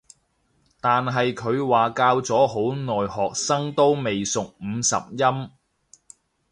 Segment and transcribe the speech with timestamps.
[0.79, 5.49] 但係佢話教咗好耐學生都未熟五十音